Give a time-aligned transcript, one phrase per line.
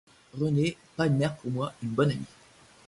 [0.35, 2.25] Renée, pas une mère pour moi, une bonne amie.